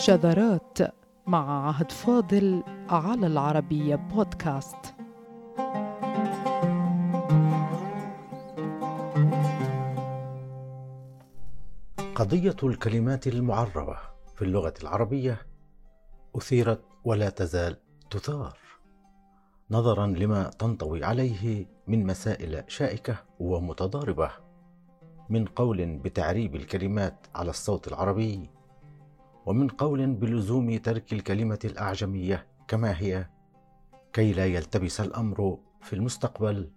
[0.00, 0.78] شذرات
[1.26, 4.76] مع عهد فاضل على العربية بودكاست.
[12.14, 13.98] قضية الكلمات المعربة
[14.36, 15.46] في اللغة العربية
[16.36, 17.76] أثيرت ولا تزال
[18.10, 18.58] تثار
[19.70, 24.30] نظرا لما تنطوي عليه من مسائل شائكة ومتضاربة
[25.28, 28.50] من قول بتعريب الكلمات على الصوت العربي
[29.46, 33.26] ومن قول بلزوم ترك الكلمة الأعجمية كما هي
[34.12, 36.70] كي لا يلتبس الأمر في المستقبل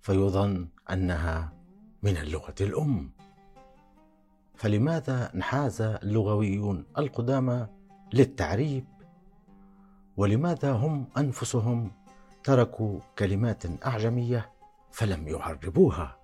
[0.00, 1.52] فيظن أنها
[2.02, 3.10] من اللغة الأم.
[4.54, 7.66] فلماذا انحاز اللغويون القدامى
[8.12, 8.84] للتعريب؟
[10.16, 11.92] ولماذا هم أنفسهم
[12.44, 14.50] تركوا كلمات أعجمية
[14.92, 16.16] فلم يعربوها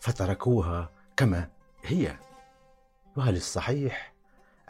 [0.00, 1.48] فتركوها كما
[1.84, 2.16] هي؟
[3.16, 4.09] وهل الصحيح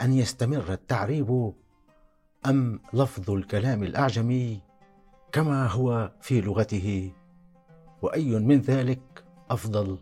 [0.01, 1.53] أن يستمر التعريب
[2.45, 4.61] أم لفظ الكلام الاعجمي
[5.31, 7.11] كما هو في لغته؟
[8.01, 9.97] وأي من ذلك أفضل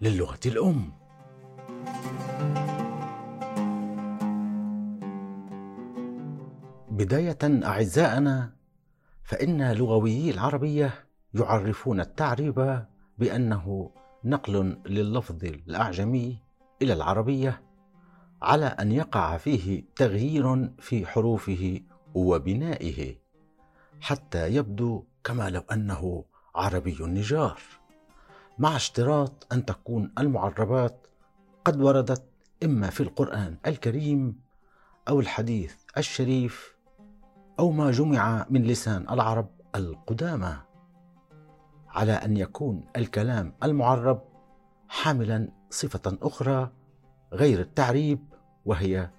[0.00, 0.92] للغة الأم؟
[6.90, 8.52] بداية أعزائنا
[9.24, 10.94] فإن لغويي العربية
[11.34, 12.86] يعرفون التعريب
[13.18, 13.90] بأنه
[14.24, 16.38] نقل لللفظ الأعجمي
[16.82, 17.67] إلى العربية.
[18.42, 21.80] على أن يقع فيه تغيير في حروفه
[22.14, 23.16] وبنائه
[24.00, 27.60] حتى يبدو كما لو أنه عربي النجار
[28.58, 31.06] مع اشتراط أن تكون المعربات
[31.64, 32.24] قد وردت
[32.64, 34.40] إما في القرآن الكريم
[35.08, 36.76] أو الحديث الشريف
[37.58, 40.56] أو ما جمع من لسان العرب القدامى.
[41.88, 44.22] على أن يكون الكلام المعرب
[44.88, 46.70] حاملا صفة أخرى
[47.32, 48.18] غير التعريب
[48.64, 49.10] وهي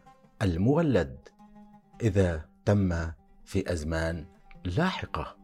[0.42, 1.18] المولد.
[2.02, 3.12] إذا تم
[3.46, 4.26] في أزمان
[4.66, 5.36] لاحقة.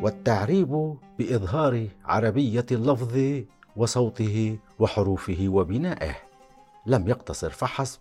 [0.00, 3.44] والتعريب بإظهار عربية اللفظ
[3.76, 6.16] وصوته وحروفه وبنائه.
[6.86, 8.00] لم يقتصر فحسب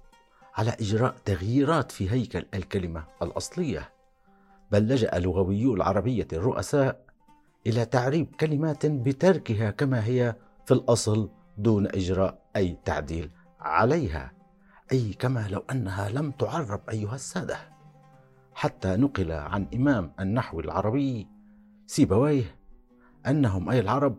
[0.56, 3.90] على إجراء تغييرات في هيكل الكلمة الأصلية
[4.72, 7.03] بل لجأ لغويو العربية الرؤساء
[7.68, 10.36] إلى تعريب كلمات بتركها كما هي
[10.66, 13.30] في الأصل دون إجراء أي تعديل
[13.60, 14.32] عليها.
[14.92, 17.58] أي كما لو أنها لم تعرب أيها السادة.
[18.54, 21.28] حتى نقل عن إمام النحو العربي
[21.88, 22.56] سيبويه
[23.28, 24.18] أنهم أي العرب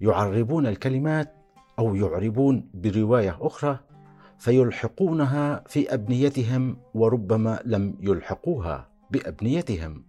[0.00, 1.34] يعربون الكلمات
[1.78, 3.78] أو يعربون برواية أخرى
[4.38, 10.04] فيلحقونها في أبنيتهم وربما لم يلحقوها بأبنيتهم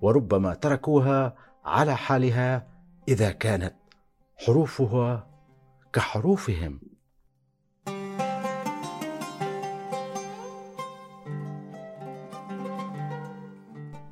[0.00, 2.66] وربما تركوها على حالها
[3.08, 3.74] إذا كانت
[4.46, 5.26] حروفها
[5.92, 6.80] كحروفهم.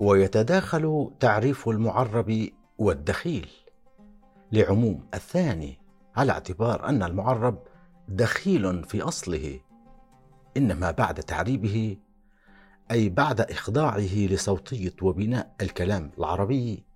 [0.01, 3.51] ويتداخل تعريف المعرب والدخيل
[4.53, 5.79] لعموم الثاني
[6.17, 7.59] على اعتبار أن المعرب
[8.09, 9.61] دخيل في أصله
[10.57, 11.97] إنما بعد تعريبه
[12.91, 16.90] أي بعد إخضاعه لصوتية وبناء الكلام العربي.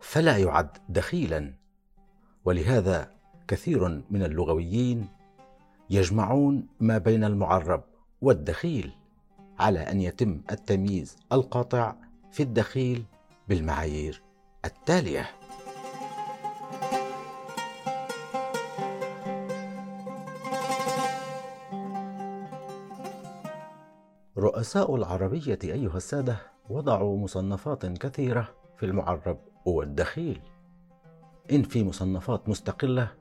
[0.00, 1.54] فلا يعد دخيلا.
[2.44, 3.10] ولهذا
[3.48, 5.08] كثير من اللغويين
[5.90, 7.84] يجمعون ما بين المعرب
[8.22, 8.92] والدخيل
[9.58, 11.94] على أن يتم التمييز القاطع
[12.32, 13.04] في الدخيل
[13.48, 14.22] بالمعايير
[14.64, 15.30] التالية.
[24.38, 26.36] رؤساء العربية أيها السادة
[26.70, 28.48] وضعوا مصنفات كثيرة
[28.80, 30.40] في المعرب والدخيل.
[31.52, 33.14] إن في مصنفات مستقلة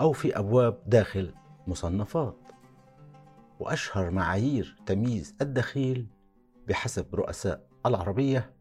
[0.00, 1.34] أو في أبواب داخل
[1.66, 2.36] مصنفات.
[3.60, 6.06] وأشهر معايير تمييز الدخيل
[6.68, 8.54] بحسب رؤساء العربية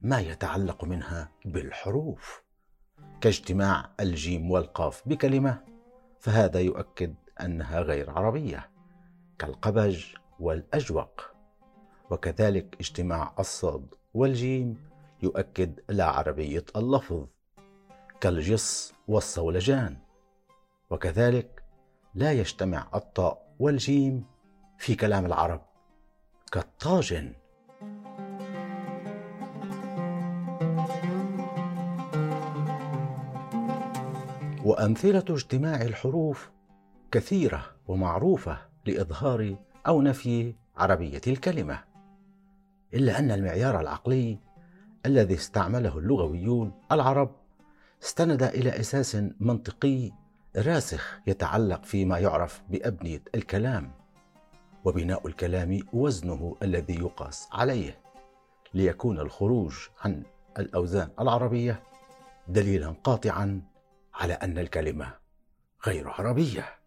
[0.00, 2.42] ما يتعلق منها بالحروف.
[3.20, 5.64] كاجتماع الجيم والقاف بكلمة
[6.20, 8.70] فهذا يؤكد أنها غير عربية
[9.38, 10.04] كالقبج
[10.38, 11.20] والأجوق.
[12.10, 14.89] وكذلك اجتماع الصاد والجيم
[15.22, 17.26] يؤكد لا عربية اللفظ
[18.20, 19.96] كالجص والصولجان.
[20.90, 21.62] وكذلك
[22.14, 24.24] لا يجتمع الطاء والجيم
[24.78, 25.62] في كلام العرب
[26.52, 27.32] كالطاجن.
[34.64, 36.50] وأمثلة اجتماع الحروف
[37.12, 39.56] كثيرة ومعروفة لإظهار
[39.86, 41.84] أو نفي عربية الكلمة
[42.94, 44.38] إلا أن المعيار العقلي
[45.06, 47.36] الذي استعمله اللغويون العرب.
[48.02, 50.12] استند إلى أساس منطقي
[50.56, 53.90] راسخ يتعلق فيما يعرف بأبنية الكلام
[54.84, 57.98] وبناء الكلام وزنه الذي يقاس عليه
[58.74, 60.22] ليكون الخروج عن
[60.58, 61.82] الأوزان العربية
[62.48, 63.62] دليلا قاطعا
[64.14, 65.14] على أن الكلمة
[65.86, 66.79] غير عربية.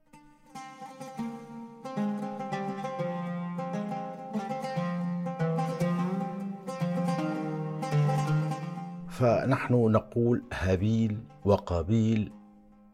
[9.23, 12.31] فنحن نقول هابيل وقابيل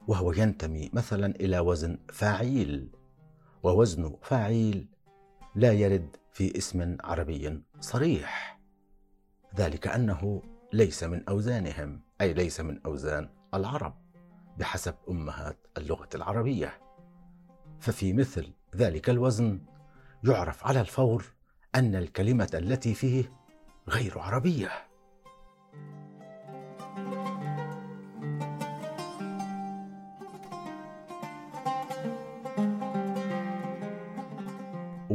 [0.07, 2.89] وهو ينتمي مثلا إلى وزن فاعيل
[3.63, 4.87] ووزن فاعيل
[5.55, 8.59] لا يرد في اسم عربي صريح.
[9.55, 10.41] ذلك أنه
[10.73, 13.93] ليس من أوزانهم أي ليس من أوزان العرب
[14.57, 16.79] بحسب أمهات اللغة العربية.
[17.79, 19.61] ففي مثل ذلك الوزن
[20.23, 21.25] يعرف على الفور
[21.75, 23.33] أن الكلمة التي فيه
[23.87, 24.88] غير عربية.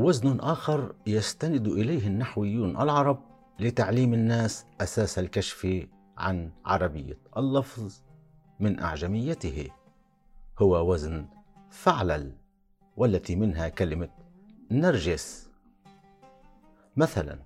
[0.05, 3.21] وزن آخر يستند إليه النحويون العرب
[3.59, 5.87] لتعليم الناس أساس الكشف
[6.19, 7.95] عن عربية اللفظ
[8.61, 9.71] من أعجميته.
[10.59, 11.27] هو وزن
[11.71, 12.33] فعلل
[12.97, 14.09] والتي منها كلمة
[14.71, 15.51] نرجس.
[16.97, 17.39] مثلا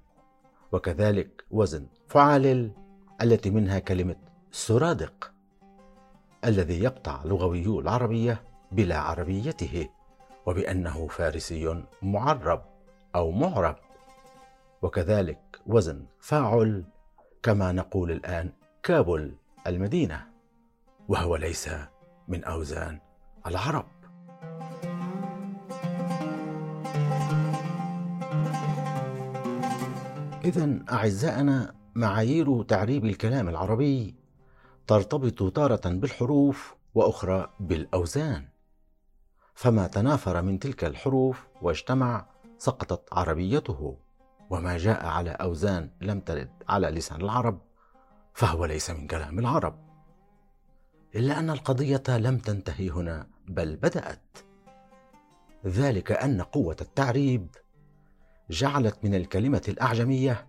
[0.72, 2.70] وكذلك وزن فعالل
[3.22, 4.16] التي منها كلمة
[4.50, 5.32] سرادق
[6.44, 9.88] الذي يقطع لغويو العربية بلا عربيته.
[10.48, 12.62] وبأنه فارسي معرب
[13.14, 13.76] أو معرب.
[14.82, 16.84] وكذلك وزن فاعل
[17.42, 18.52] كما نقول الآن
[18.82, 19.36] كابل
[19.66, 20.26] المدينة
[21.08, 21.70] وهو ليس
[22.28, 22.98] من أوزان
[23.46, 23.86] العرب.
[30.44, 34.14] إذا أعزائنا معايير تعريب الكلام العربي
[34.86, 38.57] ترتبط تارة بالحروف وأخرى بالأوزان.
[39.58, 42.26] فما تنافر من تلك الحروف واجتمع
[42.58, 43.96] سقطت عربيته.
[44.50, 47.60] وما جاء على أوزان لم ترد على لسان العرب
[48.34, 49.78] فهو ليس من كلام العرب.
[51.14, 54.38] إلا أن القضية لم تنتهي هنا بل بدأت.
[55.66, 57.48] ذلك أن قوة التعريب
[58.50, 60.46] جعلت من الكلمة الأعجمية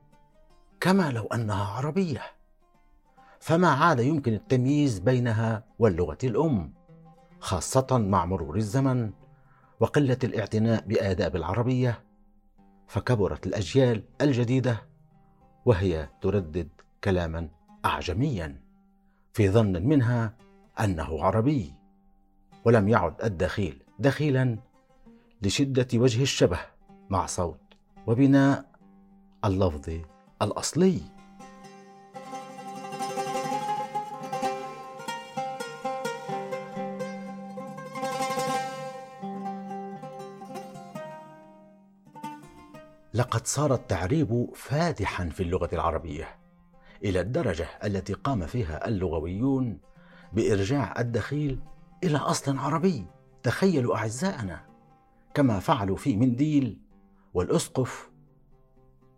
[0.80, 2.22] كما لو أنها عربية.
[3.40, 6.79] فما عاد يمكن التمييز بينها واللغة الأم.
[7.40, 9.12] خاصة مع مرور الزمن
[9.80, 12.04] وقلة الاعتناء بآداب العربية
[12.88, 14.82] فكبرت الأجيال الجديدة
[15.66, 16.70] وهي تردد
[17.04, 17.50] كلاما
[17.86, 18.62] أعجميا
[19.34, 20.34] في ظن منها
[20.80, 21.74] أنه عربي
[22.66, 24.58] ولم يعد الدخيل دخيلا
[25.42, 26.60] لشدة وجه الشبه
[27.10, 27.60] مع صوت
[28.08, 28.66] وبناء
[29.46, 29.90] اللفظ
[30.42, 31.02] الأصلي.
[43.30, 46.40] لقد صار التعريب فادحا في اللغة العربية
[47.04, 49.80] إلى الدرجة التي قام فيها اللغويون
[50.34, 51.60] بإرجاع الدخيل
[52.04, 53.06] إلى أصل عربي.
[53.44, 54.66] تخيلوا أعزائنا
[55.34, 56.82] كما فعلوا في منديل
[57.34, 58.10] والأسقف.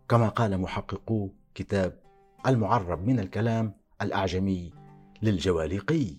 [0.08, 1.98] كما قال محققو كتاب
[2.46, 4.72] المعرب من الكلام الأعجمي
[5.22, 6.16] للجواليقي.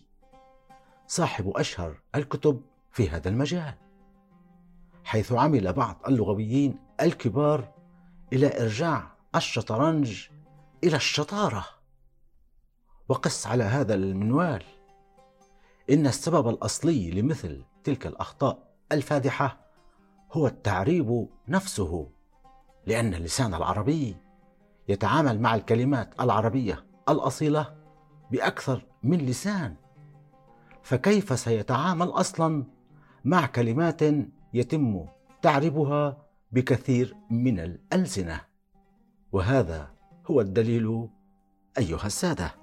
[1.07, 3.73] صاحب أشهر الكتب في هذا المجال
[5.03, 7.82] حيث عمل بعض اللغويين الكبار
[8.33, 10.27] إلى إرجاع الشطرنج
[10.83, 11.65] إلى الشطارة.
[13.09, 14.63] وقس على هذا المنوال.
[15.89, 19.57] إن السبب الأصلي لمثل تلك الأخطاء الفادحة
[20.31, 22.09] هو التعريب نفسه
[22.85, 24.17] لأن اللسان العربي
[24.87, 27.75] يتعامل مع الكلمات العربية الأصيلة
[28.31, 29.75] بأكثر من لسان.
[30.83, 32.65] فكيف سيتعامل أصلا
[33.25, 34.01] مع كلمات
[34.53, 35.05] يتم
[35.41, 36.22] تعريبها
[36.53, 38.41] بكثير من الألسنة.
[39.31, 39.91] وهذا
[40.31, 41.07] هو الدليل
[41.77, 42.55] أيها السادة.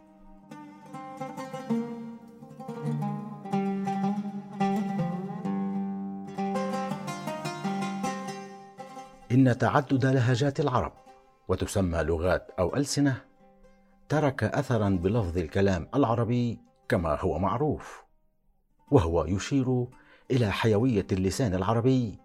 [9.32, 10.92] إن تعدد لهجات العرب
[11.48, 13.24] وتسمى لغات أو ألسنة
[14.08, 18.04] ترك أثرا بلفظ الكلام العربي كما هو معروف
[18.90, 19.86] وهو يشير
[20.30, 22.18] إلى حيوية اللسان العربي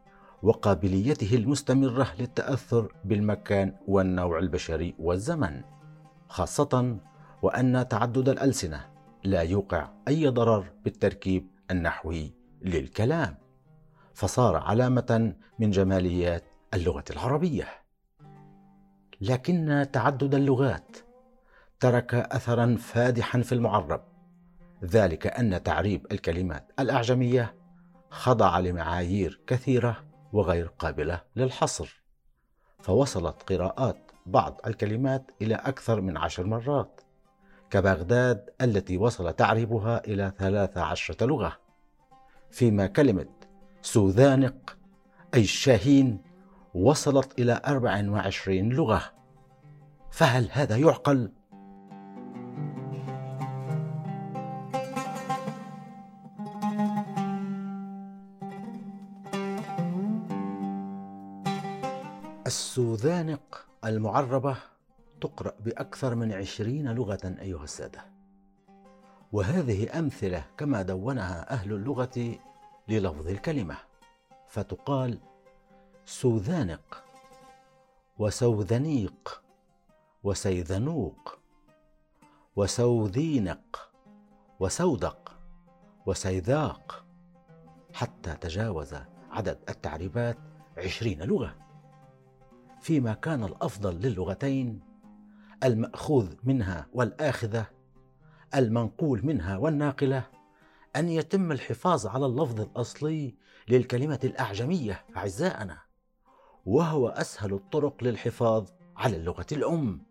[0.45, 5.61] وقابليته المستمرة للتأثر بالمكان والنوع البشري والزمن
[6.29, 6.97] خاصة
[7.41, 8.85] وأن تعدد الألسنة
[9.23, 13.37] لا يوقع أي ضرر بالتركيب النحوي للكلام
[14.13, 17.67] فصار علامة من جماليات اللغة العربية.
[19.21, 20.97] لكن تعدد اللغات
[21.79, 24.03] ترك اثرا فادحا في المعرب
[24.83, 27.55] ذلك أن تعريب الكلمات الأعجمية
[28.09, 32.01] خضع لمعايير كثيرة وغير قابلة للحصر.
[32.81, 37.01] فوصلت قراءات بعض الكلمات إلى أكثر من عشر مرات.
[37.69, 41.57] كبغداد التي وصل تعريبها إلى ثلاث عشرة لغة.
[42.51, 43.27] فيما كلمة
[43.81, 44.77] سوذانق
[45.33, 46.21] أي الشاهين
[46.73, 49.01] وصلت إلى أربع وعشرين لغة.
[50.11, 51.31] فهل هذا يعقل؟
[62.47, 64.57] السوذانق المعربة
[65.21, 68.05] تقرأ بأكثر من عشرين لغة أيها السادة.
[69.31, 72.39] وهذه أمثلة كما دونها أهل اللغة
[72.87, 73.77] للفظ الكلمة.
[74.47, 75.19] فتقال
[76.05, 77.03] سوذانق
[78.17, 79.41] وسوذنيق
[80.23, 81.39] وسيذنوق
[82.55, 83.89] وسوذينق
[84.59, 85.31] وسودق
[86.05, 87.05] وسيذاق
[87.93, 88.95] حتى تجاوز
[89.31, 90.37] عدد التعريبات
[90.77, 91.64] عشرين لغة.
[92.85, 94.79] فيما كان الأفضل للغتين
[95.63, 97.65] المأخوذ منها والآخذة
[98.55, 100.23] المنقول منها والناقلة
[100.95, 103.35] أن يتم الحفاظ على اللفظ الأصلي
[103.67, 105.77] للكلمة الأعجمية أعزائنا
[106.65, 110.01] وهو أسهل الطرق للحفاظ على اللغة الأم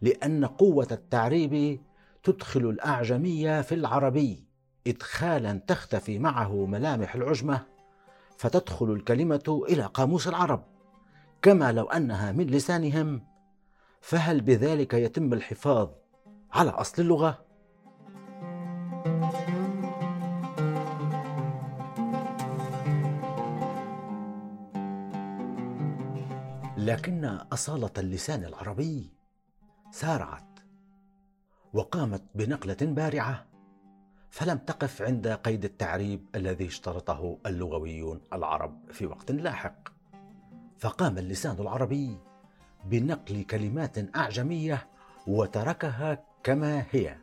[0.00, 1.80] لأن قوة التعريب
[2.22, 4.46] تدخل الأعجمية في العربي
[4.86, 7.66] إدخالا تختفي معه ملامح العجمة
[8.38, 10.77] فتدخل الكلمة إلى قاموس العرب.
[11.42, 13.22] كما لو أنها من لسانهم
[14.00, 15.90] فهل بذلك يتم الحفاظ
[16.52, 17.44] على أصل اللغة؟
[26.76, 29.12] لكن أصالة اللسان العربي
[29.90, 30.58] سارعت
[31.72, 33.46] وقامت بنقلة بارعة
[34.30, 39.97] فلم تقف عند قيد التعريب الذي اشترطه اللغويون العرب في وقت لاحق
[40.78, 42.18] فقام اللسان العربي
[42.84, 44.88] بنقل كلمات أعجمية
[45.26, 47.16] وتركها كما هي.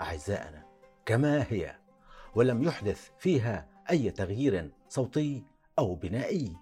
[0.00, 0.62] أعزائنا
[1.06, 1.76] كما هي.
[2.34, 5.44] ولم يحدث فيها أي تغيير صوتي
[5.78, 6.56] أو بنائي.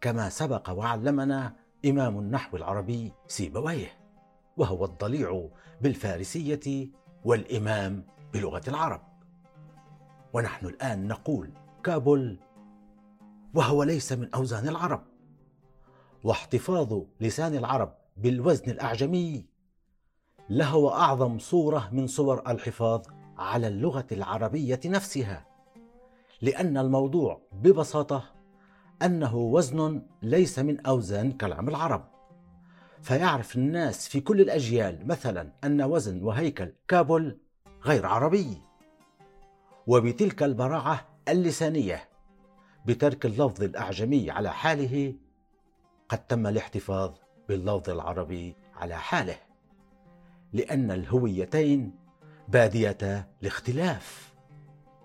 [0.00, 1.54] كما سبق وعلمنا
[1.86, 3.92] إمام النحو العربي سيبويه
[4.56, 5.48] وهو الضليع
[5.80, 6.88] بالفارسية
[7.24, 9.02] والإمام بلغة العرب.
[10.32, 11.50] ونحن الآن نقول
[11.84, 12.38] كابل
[13.54, 15.11] وهو ليس من أوزان العرب.
[16.24, 19.46] واحتفاظ لسان العرب بالوزن الأعجمي
[20.50, 23.02] لهو أعظم صورة من صور الحفاظ
[23.38, 25.46] على اللغة العربية نفسها
[26.42, 28.24] لأن الموضوع ببساطة
[29.02, 32.04] أنه وزن ليس من أوزان كلام العرب.
[33.02, 37.38] فيعرف الناس في كل الأجيال مثلا أن وزن وهيكل كابل
[37.84, 38.62] غير عربي.
[39.86, 42.08] وبتلك البراعة اللسانية
[42.86, 45.14] بترك اللفظ الأعجمي على حاله
[46.12, 47.10] قد تم الاحتفاظ
[47.48, 49.36] باللفظ العربي على حاله
[50.52, 51.94] لأن الهويتين
[52.48, 54.32] باديه الاختلاف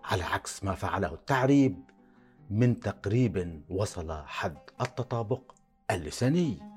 [0.04, 1.84] على عكس ما فعله التعريب
[2.50, 5.42] من تقريب وصل حد التطابق
[5.92, 6.77] اللساني.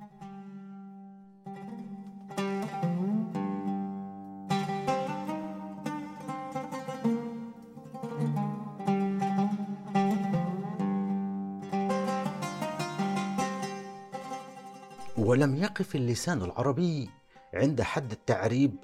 [15.70, 17.10] يقف اللسان العربي
[17.54, 18.76] عند حد التعريب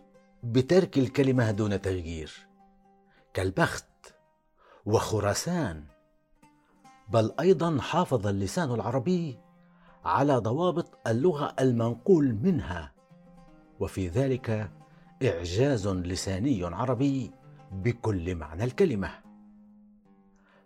[0.42, 2.46] بترك الكلمة دون تغيير.
[3.34, 4.14] كالبخت
[4.84, 5.84] وخراسان
[7.08, 9.38] بل أيضا حافظ اللسان العربي
[10.04, 12.92] على ضوابط اللغة المنقول منها.
[13.80, 14.70] وفي ذلك
[15.22, 17.30] إعجاز لساني عربي
[17.72, 19.10] بكل معنى الكلمة.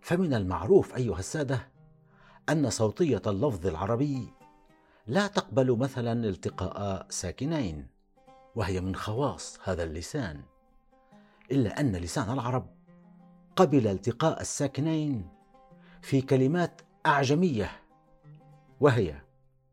[0.00, 1.68] فمن المعروف أيها السادة
[2.48, 4.39] أن صوتية اللفظ العربي
[5.10, 7.86] لا تقبل مثلا التقاء ساكنين
[8.54, 10.42] وهي من خواص هذا اللسان.
[11.52, 12.66] إلا أن لسان العرب
[13.56, 15.28] قبل التقاء الساكنين
[16.02, 17.70] في كلمات أعجمية
[18.80, 19.14] وهي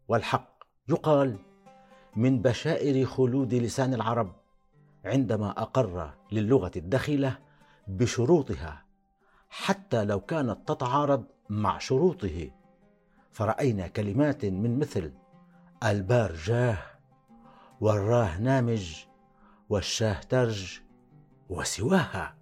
[0.08, 1.38] والحق يقال
[2.16, 4.36] من بشائر خلود لسان العرب
[5.06, 7.38] عندما أقر للغة الدخيلة
[7.88, 8.86] بشروطها
[9.50, 12.52] حتى لو كانت تتعارض مع شروطه.
[13.32, 15.12] فرأينا كلمات من مثل
[15.84, 16.78] البار جاه
[17.82, 19.06] والراه نامج
[19.70, 20.80] والشاه ترج
[21.50, 22.38] وسواها.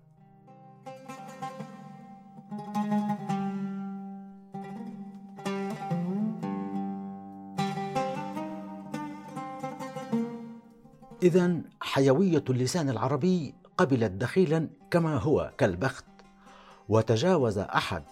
[11.24, 16.06] إذا حيوية اللسان العربي قبلت دخيلا كما هو كالبخت
[16.90, 18.04] وتجاوز أحد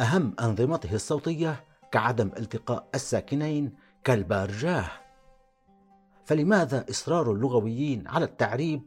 [0.00, 4.86] أهم أنظمته الصوتية كعدم التقاء الساكنين كالبارجاه
[6.24, 8.82] فلماذا إصرار اللغويين على التعريب؟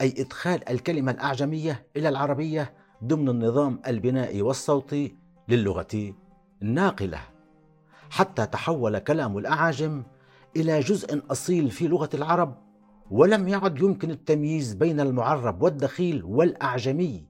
[0.00, 5.16] أي إدخال الكلمة الأعجمية إلى العربية ضمن النظام البنائي والصوتي
[5.48, 6.14] للغة
[6.62, 7.20] الناقلة
[8.10, 10.02] حتى تحول كلام الأعاجم
[10.56, 12.58] إلى جزء أصيل في لغة العرب
[13.10, 17.26] ولم يعد يمكن التمييز بين المعرب والدخيل والأعجمي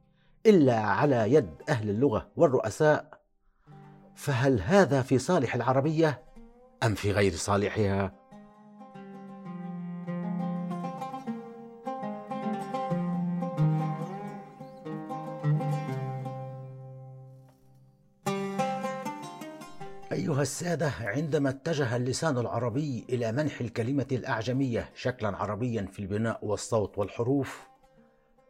[0.47, 3.21] إلا على يد أهل اللغة والرؤساء.
[4.15, 6.23] فهل هذا في صالح العربية؟
[6.83, 8.25] أم في غير صالحها؟
[20.13, 26.99] أيها السادة عندما اتجه اللسان العربي إلى منح الكلمة الأعجمية شكلا عربيا في البناء والصوت
[26.99, 27.69] والحروف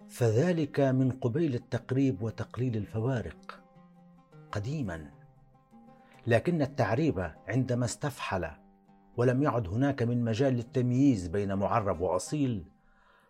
[0.09, 3.61] فذلك من قبيل التقريب وتقليل الفوارق.
[4.53, 5.11] قديما
[6.27, 8.51] لكن التعريب عندما استفحل
[9.17, 12.65] ولم يعد هناك من مجال للتمييز بين معرب وأصيل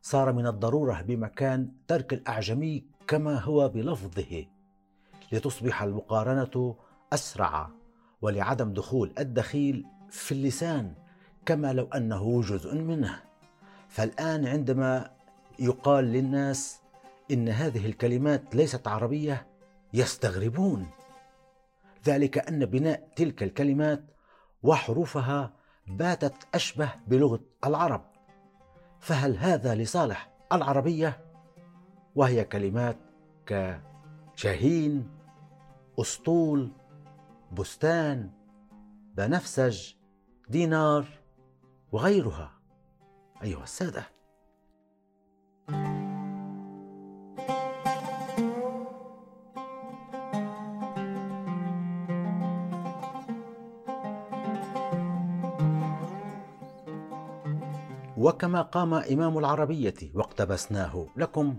[0.02, 4.46] صار من الضرورة بمكان ترك الأعجمي كما هو بلفظه
[5.32, 6.76] لتصبح المقارنة
[7.12, 7.70] أسرع
[8.22, 10.94] ولعدم دخول الدخيل في اللسان
[11.46, 13.20] كما لو أنه جزء منه.
[13.88, 15.10] فالآن عندما
[15.58, 16.80] يقال للناس
[17.30, 19.46] إن هذه الكلمات ليست عربية
[19.94, 20.86] يستغربون.
[22.06, 24.04] ذلك أن بناء تلك الكلمات
[24.62, 25.52] وحروفها
[25.86, 28.04] باتت أشبه بلغة العرب.
[29.00, 31.24] فهل هذا لصالح العربية؟
[32.14, 32.96] وهي كلمات
[33.46, 35.10] كشاهين
[36.00, 36.72] أسطول
[37.52, 38.30] بستان
[39.14, 39.92] بنفسج
[40.48, 41.06] دينار
[41.92, 42.52] وغيرها.
[43.42, 44.13] أيها السادة.
[58.34, 61.58] وكما قام إمام العربية واقتبسناه لكم.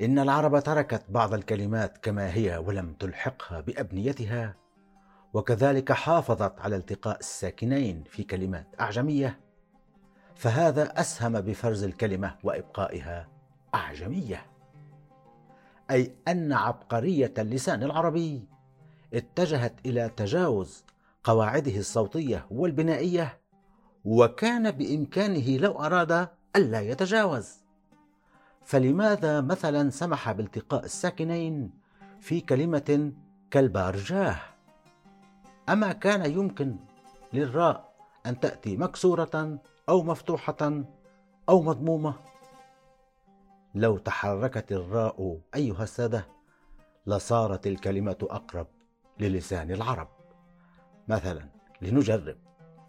[0.00, 4.56] إن العرب تركت بعض الكلمات كما هي ولم تلحقها بأبنيتها
[5.34, 9.40] وكذلك حافظت على التقاء الساكنين في كلمات أعجمية
[10.34, 13.28] فهذا أسهم بفرز الكلمة وإبقائها
[13.74, 14.46] أعجمية.
[15.90, 18.48] أي أن عبقرية اللسان العربي
[19.14, 20.84] اتجهت إلى تجاوز
[21.24, 23.38] قواعده الصوتية والبنائية
[24.06, 27.54] وكان بإمكانه لو أراد ألا يتجاوز.
[28.64, 31.70] فلماذا مثلا سمح بالتقاء الساكنين
[32.20, 33.12] في كلمة
[33.50, 34.36] كالبارجاه؟
[35.68, 36.76] أما كان يمكن
[37.32, 40.84] للراء أن تأتي مكسورة أو مفتوحة
[41.48, 42.14] أو مضمومة؟
[43.74, 46.26] لو تحركت الراء أيها السادة
[47.06, 48.66] لصارت الكلمة أقرب
[49.20, 50.08] للسان العرب.
[51.08, 51.48] مثلا
[51.82, 52.36] لنجرب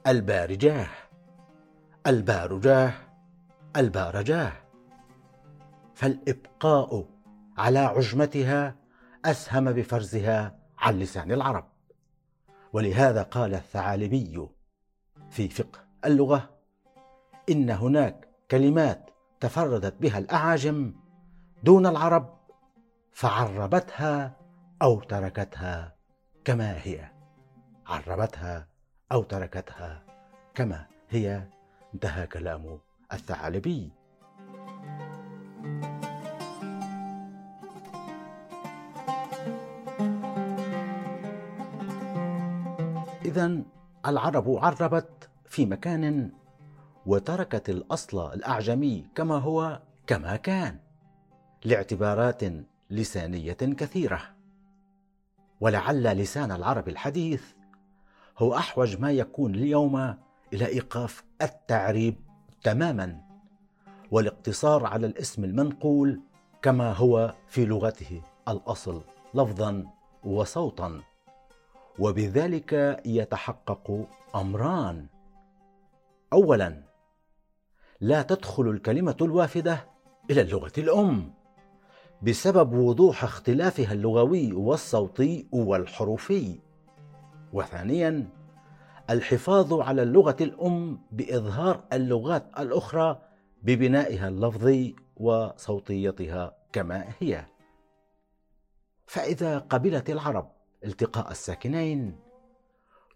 [0.07, 0.87] البارجاه.
[2.07, 2.93] البارجاه
[3.77, 4.51] البارجاه.
[5.95, 7.05] فالإبقاء
[7.57, 8.75] على عجمتها
[9.25, 11.67] أسهم بفرزها عن لسان العرب.
[12.73, 14.47] ولهذا قال الثعالبي
[15.29, 16.49] في فقه اللغة
[17.49, 20.93] إن هناك كلمات تفردت بها الأعاجم
[21.63, 22.37] دون العرب
[23.11, 24.35] فعربتها
[24.81, 25.95] أو تركتها
[26.45, 27.11] كما هي.
[27.87, 28.67] عربتها
[29.11, 30.03] أو تركتها
[30.55, 31.56] كما هي.
[31.97, 32.79] انتهى كلام
[33.13, 33.91] الثعالبي
[43.25, 43.61] اذا
[44.05, 46.31] العرب عربت في مكان
[47.05, 50.79] وتركت الأصل الأعجمي كما هو كما كان
[51.65, 52.41] لاعتبارات
[52.89, 54.21] لسانية كثيرة.
[55.59, 57.43] ولعل لسان العرب الحديث
[58.37, 60.17] هو أحوج ما يكون اليوم
[60.53, 62.15] إلى إيقاف التعريب
[62.63, 63.21] تماما
[64.11, 66.21] والاقتصار على الاسم المنقول
[66.61, 69.01] كما هو في لغته الأصل
[69.33, 69.85] لفظا
[70.23, 71.01] وصوتا.
[71.99, 75.07] وبذلك يتحقق أمران.
[76.33, 76.83] اولا
[78.01, 79.85] لا تدخل الكلمة الوافدة
[80.31, 81.33] إلى اللغة الأم
[82.21, 86.59] بسبب وضوح اختلافها اللغوي والصوتي والحروفي.
[87.53, 88.29] وثانيا
[89.09, 93.21] الحفاظ على اللغة الأم بإظهار اللغات الأخرى
[93.63, 97.45] ببنائها اللفظي وصوتيتها كما هي.
[99.05, 100.51] فإذا قبلت العرب
[100.85, 102.19] التقاء الساكنين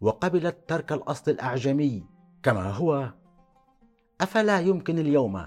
[0.01, 2.05] وقبلت ترك الأصل الأعجمي
[2.43, 3.13] كما هو
[4.21, 5.45] أفلا يمكن اليوم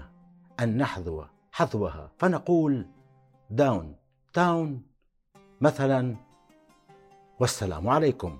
[0.59, 2.87] أن نحذو حذوها فنقول
[3.49, 3.95] داون
[4.33, 4.83] تاون
[5.61, 6.15] مثلا.
[7.39, 8.39] والسلام عليكم.